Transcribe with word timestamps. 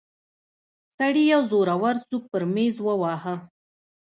سړي 0.97 1.23
يو 1.33 1.41
زورور 1.51 1.95
سوک 2.07 2.23
پر 2.31 2.41
ميز 2.53 2.75
وواهه. 2.83 3.35